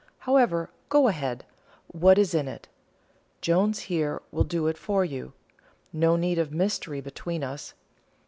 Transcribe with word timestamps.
However, 0.17 0.71
go 0.89 1.07
ahead; 1.09 1.45
what 1.89 2.17
is 2.17 2.33
it 2.33 2.47
in? 2.47 2.59
Jones 3.39 3.81
here 3.81 4.19
will 4.31 4.43
do 4.43 4.65
it 4.65 4.75
for 4.79 5.05
you. 5.05 5.33
No 5.93 6.15
need 6.15 6.39
of 6.39 6.51
mystery 6.51 7.01
between 7.01 7.43
us. 7.43 7.75